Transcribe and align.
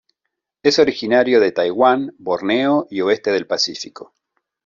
Es 0.63 0.79
originario 0.79 1.39
de 1.39 1.51
Taiwán, 1.51 2.15
Borneo 2.17 2.87
y 2.89 3.01
oeste 3.01 3.31
del 3.31 3.45
Pacífico. 3.45 4.15